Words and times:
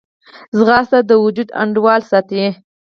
ځغاسته 0.57 0.99
د 1.09 1.11
وجود 1.23 1.49
انډول 1.61 2.01
ساتي 2.11 2.43